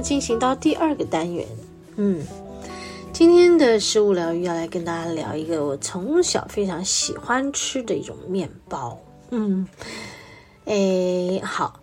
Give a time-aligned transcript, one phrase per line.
[0.00, 1.46] 进行到第二个单元，
[1.96, 2.24] 嗯，
[3.12, 8.98] 今天的食物疗愈要来跟大家聊一个我从小非常喜欢吃的一种面包，
[9.30, 9.66] 嗯，
[10.64, 11.80] 诶，好。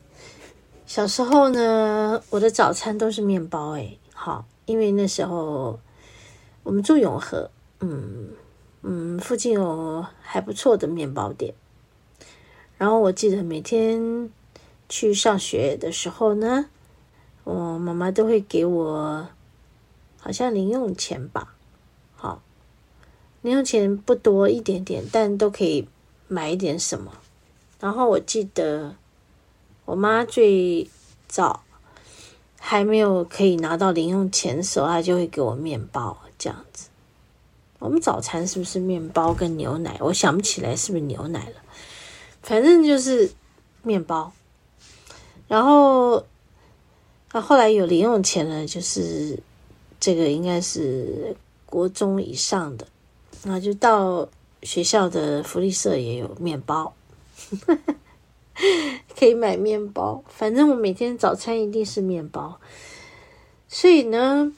[0.86, 5.78] 小时候呢，我的早餐都是面包诶，好，因为那时候
[6.64, 8.30] 我们住永和，嗯
[8.84, 11.54] 嗯，附近有还不错的面包店。
[12.78, 14.30] 然后我记得每天
[14.88, 16.66] 去上学的时候呢，
[17.56, 19.28] 我妈妈都会给我
[20.20, 21.56] 好像零用钱吧，
[22.16, 22.42] 好，
[23.42, 25.88] 零用钱不多一点点，但都可以
[26.28, 27.14] 买一点什么。
[27.80, 28.95] 然后我记得。
[29.86, 30.90] 我妈最
[31.30, 31.64] 早
[32.59, 36.90] 还没有可以拿到零用钱的时候，她就会给我面包这样子。
[37.80, 39.95] 我们早餐是不是面包跟牛奶？
[40.02, 41.62] 我想不起来是不是牛奶了，
[42.42, 43.31] 反正就是
[43.81, 44.34] 面包。
[45.48, 46.25] 然后，
[47.31, 49.38] 啊，后来有零用钱了，就是
[50.00, 51.35] 这个应该是
[51.66, 52.88] 国中以上的，
[53.44, 54.28] 那就到
[54.63, 56.94] 学校的福利社也有面包。
[59.16, 62.59] 可以买面包，反正我每天早餐一定是面包。
[63.68, 64.52] 所以呢，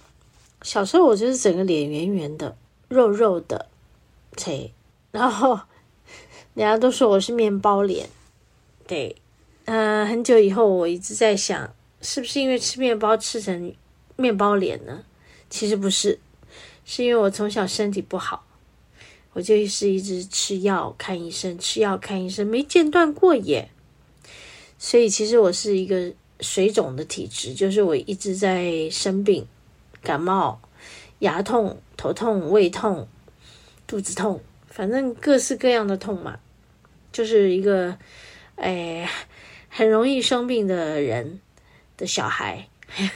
[0.62, 2.56] 小时候我就是整个脸圆圆的、
[2.88, 3.68] 肉肉的，
[4.38, 4.74] 对，
[5.12, 5.60] 然后
[6.54, 8.08] 人家都说我是面包脸。
[8.88, 9.16] 对，
[9.66, 13.74] 嗯、很久以后我一直在想，是不是因为吃面包吃成
[14.16, 15.04] 面包脸呢？
[15.50, 16.20] 其实不是，
[16.86, 18.46] 是因为我从小身体不好，
[19.34, 23.70] 我就是一直吃药看医生，吃药看医生，没间断过耶。
[24.78, 29.46] 所以其实我是一个水肿的体质，就是我一直在生病，
[30.02, 30.62] 感冒、
[31.20, 33.08] 牙痛、头痛、胃痛、
[33.86, 36.40] 肚子痛，反正各式各样的痛嘛，
[37.12, 37.98] 就是一个
[38.56, 39.10] 哎
[39.68, 41.42] 很容易生病的人
[42.00, 42.68] 的小孩，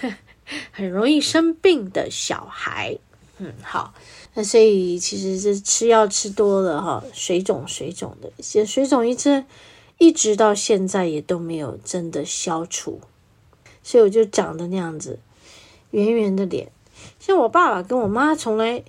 [0.71, 2.99] 很容易生病的小孩。
[3.39, 3.95] 嗯，好，
[4.35, 9.45] 那所以其实这吃药吃多了哈，水肿水肿的，些水肿一直。
[9.99, 12.99] 一直到现在也都没有真的消除，
[13.83, 15.19] 所以我就长得那样子，
[15.91, 16.71] 圆圆的脸。
[17.19, 18.83] 像我爸爸跟我妈从来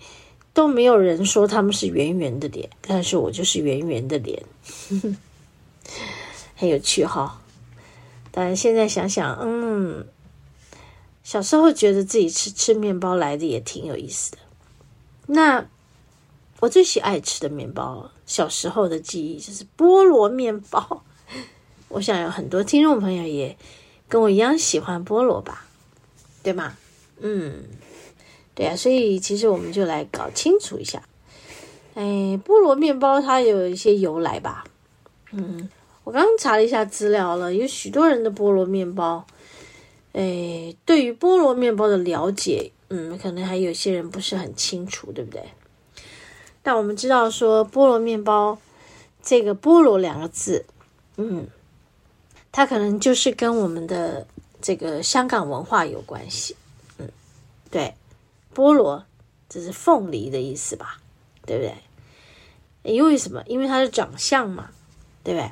[0.54, 4.42] 都没有人说他们是圆圆的脸，但是我就是圆圆的脸，
[6.56, 7.40] 很有趣哈。
[8.36, 10.06] 但现在想想，嗯，
[11.22, 14.38] 小时候觉得自己吃吃面包来的也挺有意思的。
[15.26, 15.66] 那。
[16.60, 21.02] 我最喜爱吃的面包，小时候的记忆就是菠萝面包。
[21.88, 23.58] 我想有很多听众朋友也
[24.08, 25.66] 跟我一样喜欢菠萝吧，
[26.42, 26.74] 对吗？
[27.20, 27.64] 嗯，
[28.54, 31.02] 对啊，所以其实我们就来搞清楚一下，
[31.94, 32.02] 哎，
[32.42, 34.64] 菠萝面包它有一些由来吧？
[35.32, 35.68] 嗯，
[36.04, 39.26] 我刚刚查了一下资料了，有许多人的菠萝面包，
[40.12, 45.42] 哎，对于菠萝面包的了解，嗯，可能还有些人不是很清楚，对不对？
[46.62, 48.58] 但我们知道说菠萝面包，
[49.22, 50.66] 这个“菠萝”两个字，
[51.16, 51.46] 嗯，
[52.52, 54.26] 它可能就是跟我们的
[54.60, 56.54] 这个香港文化有关系，
[56.98, 57.08] 嗯，
[57.70, 57.94] 对，
[58.54, 59.04] 菠萝
[59.48, 60.98] 这是凤梨的意思吧，
[61.46, 61.74] 对不对？
[62.92, 63.42] 因为什么？
[63.46, 64.70] 因为它的长相嘛，
[65.22, 65.50] 对不对？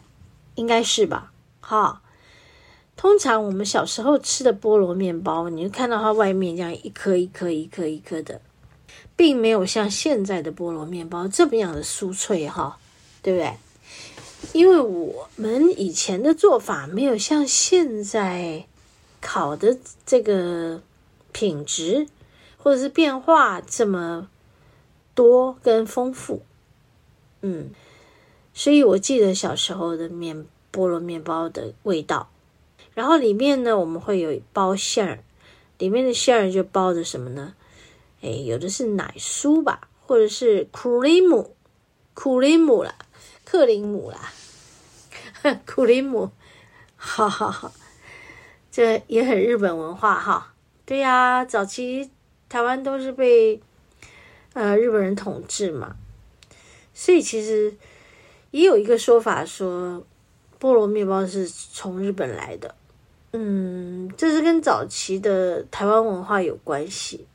[0.54, 1.32] 应该是吧？
[1.60, 2.02] 哈，
[2.96, 8.40] 通常我们小时候吃的菠萝面包，你就看到它外面这样一颗一颗一颗一颗的。
[9.14, 12.78] 并没有像现在的菠萝面包这么样的酥脆哈，
[13.22, 13.54] 对不对？
[14.52, 18.66] 因为我们以前的做法没有像现在
[19.20, 20.82] 烤的这个
[21.30, 22.08] 品质
[22.56, 24.28] 或者是变化这么
[25.14, 26.42] 多跟丰富，
[27.42, 27.70] 嗯，
[28.54, 32.30] 所以我记得小时候的面菠萝面包的味道，
[32.94, 35.18] 然后里面呢，我们会有包馅儿，
[35.78, 37.54] 里面的馅儿就包着什么呢？
[38.20, 41.56] 哎，有的是奶酥吧，或者是库里姆，
[42.14, 42.94] 库里姆啦，
[43.44, 44.32] 克林姆啦，
[45.66, 46.30] 库里姆，
[46.96, 47.72] 哈哈哈，
[48.70, 50.54] 这也很日本文化哈。
[50.84, 52.10] 对呀，早期
[52.48, 53.60] 台湾都是被
[54.52, 55.96] 呃日本人统治嘛，
[56.94, 57.74] 所以其实
[58.52, 60.04] 也有一个说法说，
[60.60, 62.74] 菠萝面包是从日本来的。
[63.32, 67.26] 嗯，这是跟早期的台湾文化有关系。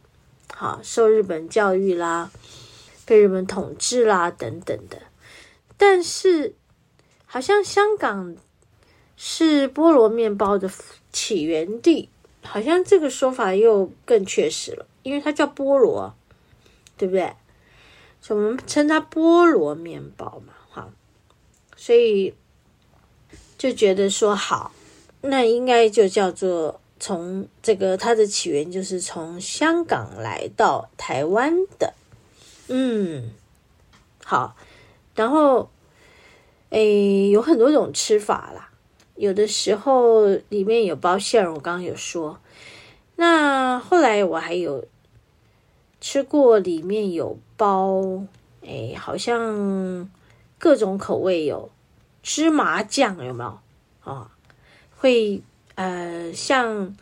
[0.53, 2.31] 好，受日本教育啦，
[3.05, 4.97] 被日本统治啦，等等的。
[5.75, 6.53] 但是，
[7.25, 8.35] 好像香港
[9.15, 10.69] 是菠萝面包的
[11.11, 12.09] 起源地，
[12.43, 16.15] 好像这个说法又更确实了，因为它叫菠萝，
[16.95, 17.33] 对不对？
[18.21, 20.53] 所我们称它菠萝面包嘛，
[21.77, 22.33] 所以
[23.57, 24.73] 就觉得说好，
[25.21, 31.93] 那应该就叫做从这个它的起源就是从香港来到台湾的，
[32.67, 33.31] 嗯，
[34.25, 34.57] 好，
[35.15, 35.69] 然后
[36.71, 38.71] 诶，有很多种吃法啦，
[39.15, 42.39] 有的时候里面有包馅儿，我刚刚有说，
[43.15, 44.83] 那后来我还有。
[45.99, 48.21] 吃过里面有包，
[48.63, 50.07] 哎，好像
[50.57, 51.69] 各种口味有
[52.23, 53.59] 芝麻酱有没有
[54.01, 54.31] 啊、
[54.97, 55.41] 会
[55.75, 56.95] 呃像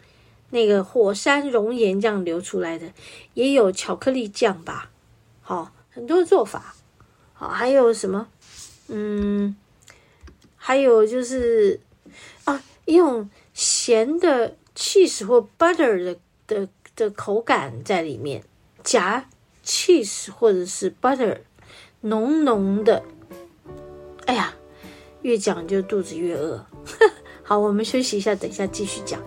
[0.50, 2.92] 那个火山熔岩这样流出来的，
[3.34, 4.90] 也有巧克力酱吧？
[5.42, 6.76] 好、哦，很多做法。
[7.34, 8.28] 好、哦，还有什么？
[8.88, 9.56] 嗯，
[10.56, 11.80] 还有就是
[12.46, 16.18] 啊，用咸的 cheese 或 butter 的
[16.48, 18.44] 的的口感在里面。
[18.84, 19.28] 夹
[19.64, 21.40] cheese 或者是 butter，
[22.02, 23.04] 浓浓的，
[24.26, 24.54] 哎呀，
[25.22, 26.64] 越讲就肚子越饿。
[27.44, 29.22] 好，我们休息一下，等一下继续讲。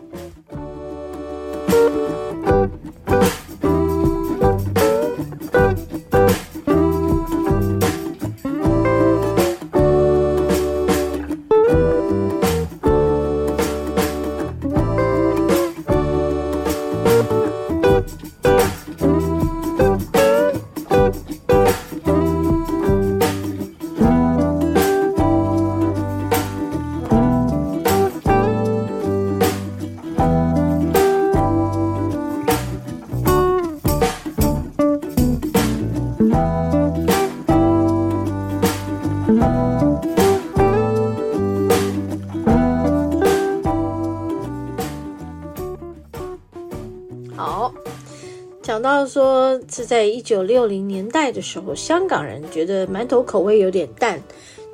[49.09, 54.23] 说是在一九六零年代的时候，香港人觉得馒头口味有点淡，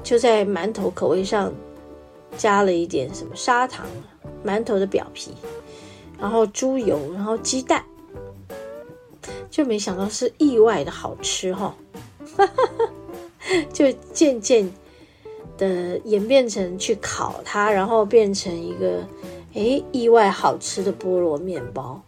[0.03, 1.53] 就在馒头口味上
[2.37, 3.87] 加了一点什么砂糖，
[4.45, 5.31] 馒头的表皮，
[6.19, 7.85] 然后猪油，然后鸡蛋，
[9.49, 11.75] 就没想到是意外的好吃哈，
[13.73, 14.71] 就渐渐
[15.57, 19.07] 的演变成去烤它，然后变成一个
[19.55, 22.03] 诶意外好吃的菠萝面包。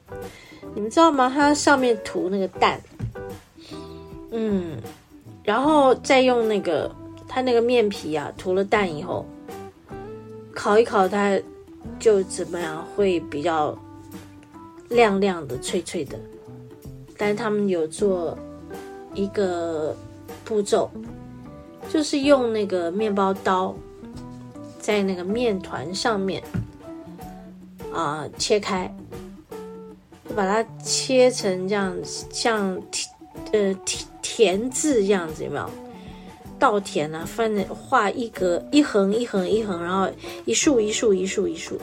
[0.76, 1.32] 你们知道吗？
[1.34, 2.78] 它上面涂那个蛋，
[4.30, 4.76] 嗯，
[5.42, 6.94] 然后再用那个
[7.26, 9.24] 它那个面皮啊，涂了蛋以后，
[10.54, 11.40] 烤一烤，它
[11.98, 13.74] 就怎么样会比较
[14.90, 16.18] 亮亮的、脆脆的。
[17.16, 18.36] 但是他们有做
[19.14, 19.96] 一个
[20.44, 20.90] 步骤，
[21.88, 23.74] 就是用那个面包刀
[24.78, 26.42] 在那个面团上面
[27.94, 28.94] 啊、切开。
[30.36, 31.96] 把它切成这样，
[32.30, 33.08] 像田
[33.52, 35.70] 呃田田字这样子，有没有？
[36.58, 40.08] 稻田啊，翻着画一格一横一横一横，然后
[40.44, 41.80] 一竖一竖一竖一竖，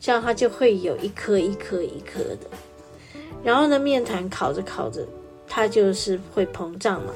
[0.00, 2.38] 这样它就会有一颗一颗一颗的。
[3.44, 5.06] 然后呢，面团烤着烤着，
[5.46, 7.12] 它就是会膨胀嘛。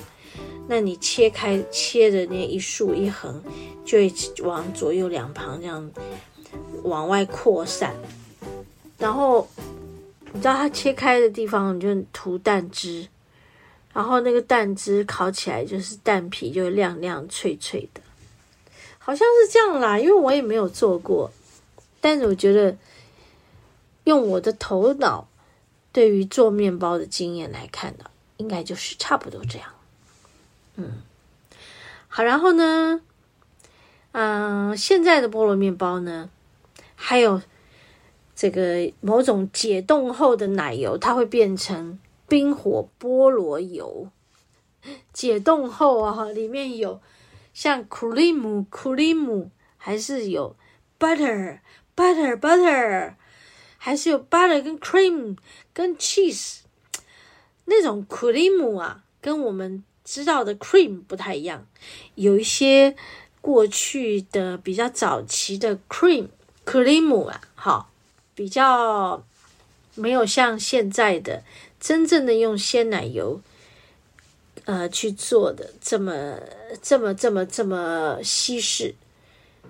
[0.67, 3.43] 那你切开切的那一竖一横，
[3.85, 4.13] 就会
[4.43, 5.91] 往左右两旁这样
[6.83, 7.95] 往外扩散，
[8.99, 9.49] 然后。
[10.35, 13.07] 你知道它切开的地方，你就涂蛋汁，
[13.93, 18.01] 然后那个蛋汁烤起来就是蛋皮，就亮亮脆脆的，
[18.99, 19.97] 好像是这样啦。
[19.97, 21.31] 因为我也没有做过，
[22.01, 22.77] 但是我觉得
[24.03, 25.29] 用我的头脑
[25.93, 28.05] 对于做面包的经验来看呢，
[28.37, 29.69] 应该就是差不多这样。
[30.75, 31.01] 嗯，
[32.09, 33.01] 好，然后呢，
[34.11, 36.29] 嗯、现在的菠萝面包呢，
[36.97, 37.41] 还有。
[38.35, 41.99] 这个某种解冻后的奶油，它会变成
[42.29, 44.11] 冰火菠萝油。
[45.13, 47.01] 解冻后啊，里面有
[47.53, 50.57] 像 cream cream，还是有
[50.99, 51.61] butter
[51.97, 53.15] butter butter，
[53.79, 55.37] 还是有 butter 跟 cream
[55.73, 56.59] 跟 cheese。
[57.67, 61.67] 那种 cream 啊，跟我们知道的 cream 不太一样，
[62.17, 62.95] 有一些
[63.41, 66.29] 过去的比较早期的 cream
[66.67, 67.94] cream 啊，好。
[68.35, 69.25] 比较
[69.95, 71.43] 没有像现在的
[71.81, 73.41] 真正的用鲜奶油，
[74.65, 76.39] 呃去做的这么
[76.83, 78.95] 这么这么这么西式，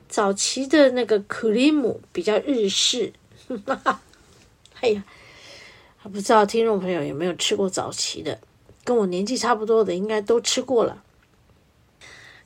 [0.09, 3.12] 早期的那个克里姆比较日式，
[3.66, 4.00] 哈哈，
[4.80, 5.04] 哎呀，
[6.04, 8.38] 不知道听众朋友有没有吃过早期的？
[8.85, 11.02] 跟我年纪差不多的应该都吃过了。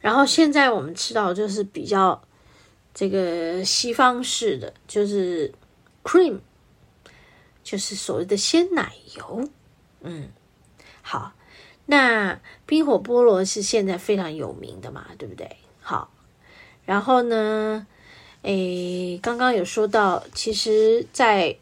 [0.01, 2.23] 然后现在我们吃到就是比较
[2.95, 5.53] 这个西方式的，就是
[6.03, 6.41] cream，
[7.63, 9.49] 就是所谓的鲜奶油。
[10.01, 10.29] 嗯，
[11.03, 11.33] 好，
[11.87, 15.57] 那冰火菠萝是现在非常有名的嘛，对不对？
[15.81, 16.11] 好，
[16.85, 17.87] 然后呢，
[18.43, 21.57] 诶，刚刚有说到，其实在，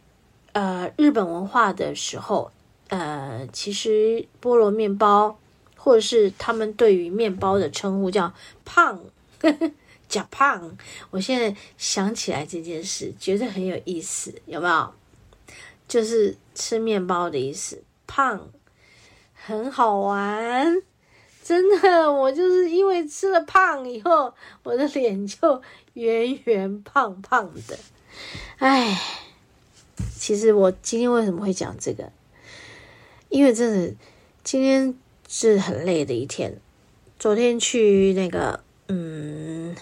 [0.52, 2.50] 呃日本文化的时候，
[2.88, 5.38] 呃，其实菠萝面包。
[5.78, 8.98] 或者是他们对于面包的称呼叫胖，
[9.38, 9.70] 呵呵
[10.08, 10.76] 假胖。
[11.10, 14.94] 我现在想起来这件事，觉得很有意思，有没有？
[15.88, 18.48] 就是吃面包的意思，胖，
[19.34, 20.82] 很好玩，
[21.42, 22.12] 真的。
[22.12, 25.62] 我就是因为吃了胖以后，我的脸就
[25.94, 27.78] 圆圆胖胖的。
[28.58, 29.00] 哎，
[30.18, 32.12] 其实我今天为什么会讲这个？
[33.28, 33.94] 因为真的
[34.44, 34.96] 今天。
[35.28, 36.60] 是很累的一天。
[37.18, 39.74] 昨天去那个，嗯，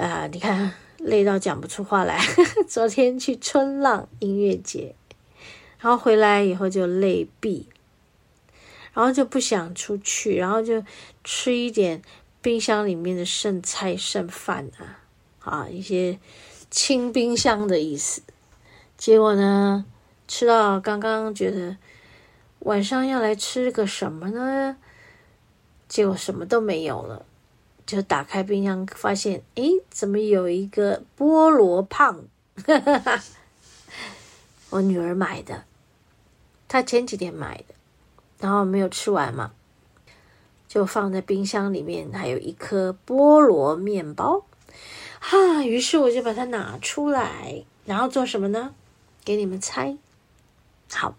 [0.00, 2.20] 啊、你看累到讲不出话来。
[2.66, 4.94] 昨天去春浪音乐节，
[5.78, 7.64] 然后回来以后就累毙，
[8.92, 10.82] 然后就不想出去，然后就
[11.22, 12.02] 吃一点
[12.40, 15.00] 冰箱里面的剩菜剩饭啊，
[15.40, 16.18] 啊，一些
[16.70, 18.22] 清冰箱的意思。
[18.96, 19.84] 结果呢，
[20.26, 21.76] 吃到刚刚觉得。
[22.64, 24.76] 晚上要来吃个什么呢？
[25.88, 27.24] 结果什么都没有了，
[27.90, 32.22] 就打开冰箱，发现，诶，怎么有一个菠萝胖？
[34.70, 35.64] 我女儿买的，
[36.68, 37.74] 她前几天买的，
[38.38, 39.50] 然后没有吃完嘛，
[40.68, 44.44] 就放在冰箱里面，还有一颗菠萝面包。
[45.18, 48.72] 哈，于是我就把它拿出来，然后做什么呢？
[49.24, 49.96] 给你们猜，
[50.92, 51.16] 好。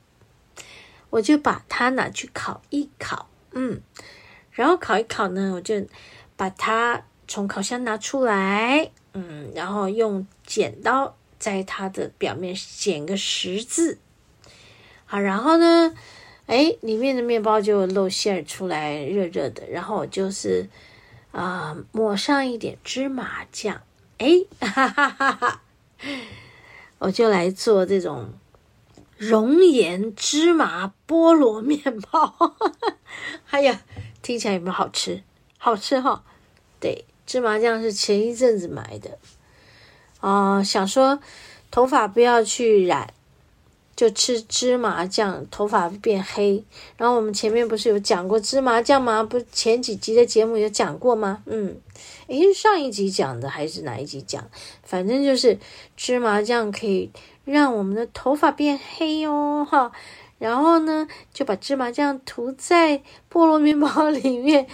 [1.09, 3.81] 我就把它拿去烤一烤，嗯，
[4.51, 5.85] 然后烤一烤呢，我就
[6.41, 13.99] 把它从烤箱拿出来，嗯，然后用剪刀在它的表面剪个十字，
[15.05, 15.93] 好，然后呢，
[16.47, 20.67] 哎，里面的面包就露馅儿出来，热热的，然后我就是
[21.31, 23.79] 啊、抹上一点芝麻酱，
[24.17, 25.61] 哎，哈哈哈哈，
[26.97, 28.33] 我就来做这种。
[29.15, 32.55] 熔岩芝麻菠萝面包，
[33.51, 33.83] 哎呀，
[34.23, 35.21] 听起来有没有好吃？
[35.59, 36.23] 好吃哈、哦！
[36.81, 39.17] 对，芝麻酱是前一阵子买的，
[40.19, 41.19] 啊、想说
[41.71, 43.13] 头发不要去染，
[43.95, 46.61] 就吃芝麻酱，头发变黑。
[46.97, 49.23] 然后我们前面不是有讲过芝麻酱吗？
[49.23, 51.41] 不，前几集的节目有讲过吗？
[51.45, 51.77] 嗯，
[52.27, 54.49] 诶，上一集讲的还是哪一集讲？
[54.83, 55.57] 反正就是
[55.95, 57.09] 芝麻酱可以。
[57.43, 59.91] 让我们的头发变黑哦，哈，
[60.37, 64.67] 然后呢，就把芝麻酱涂在菠萝面包里面，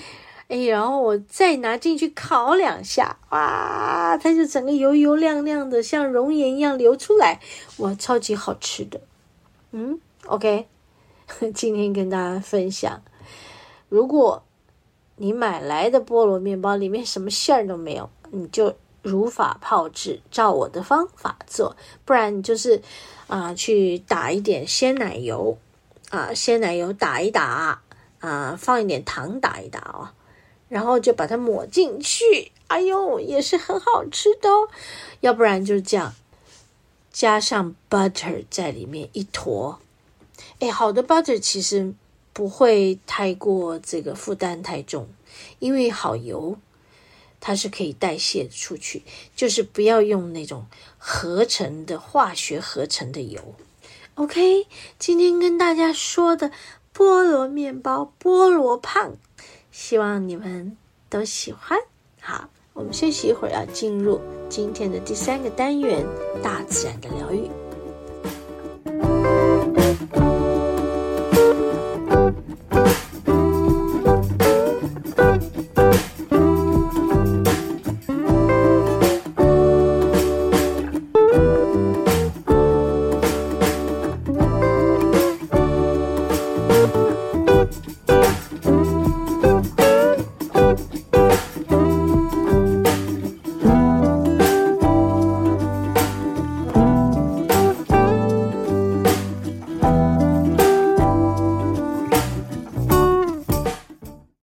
[0.47, 7.39] 哎，然后我再拿进去烤两下，哇，它就整个油油亮亮的，像熔岩一样流出来，
[7.77, 9.01] 哇，超级好吃的。
[9.71, 10.67] 嗯，OK，
[11.53, 13.01] 今天跟大家分享，
[13.89, 14.43] 如果
[15.17, 18.75] 你买来的菠萝面包里面什么馅儿都没有，你就。
[19.03, 22.81] 如法炮制，照我的方法做，不然你就是
[23.27, 25.57] 啊、去打一点鲜奶油
[26.09, 27.81] 啊、鲜奶油打一打
[28.19, 30.09] 啊、放一点糖打一打哦，
[30.69, 34.67] 然后就把它抹进去，哎呦，也是很好吃的哦。
[35.21, 36.13] 要不然就是这样，
[37.11, 39.79] 加上 butter 在里面一坨，
[40.59, 41.93] 哎，好的 butter 其实
[42.33, 45.07] 不会太过这个负担太重，
[45.59, 46.57] 因为好油。
[47.39, 49.03] 它是可以代谢出去，
[49.35, 50.65] 就是不要用那种
[50.97, 53.53] 合成的化学合成的油。
[54.15, 54.65] OK，
[54.97, 56.51] 今天跟大家说的
[56.93, 59.13] 菠萝面包、菠萝胖，
[59.79, 60.75] 希望你们
[61.07, 61.77] 都喜欢。
[62.19, 64.19] 好，我们休息一会儿，要进入
[64.49, 66.03] 今天的第三个单元——
[66.41, 67.47] 大自然的疗愈。